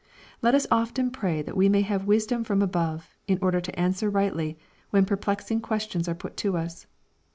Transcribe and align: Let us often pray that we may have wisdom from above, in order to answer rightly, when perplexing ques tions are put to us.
Let 0.41 0.55
us 0.55 0.65
often 0.71 1.11
pray 1.11 1.43
that 1.43 1.55
we 1.55 1.69
may 1.69 1.81
have 1.83 2.07
wisdom 2.07 2.43
from 2.43 2.63
above, 2.63 3.15
in 3.27 3.37
order 3.39 3.61
to 3.61 3.79
answer 3.79 4.09
rightly, 4.09 4.57
when 4.89 5.05
perplexing 5.05 5.61
ques 5.61 5.83
tions 5.91 6.09
are 6.09 6.15
put 6.15 6.35
to 6.37 6.57
us. 6.57 6.87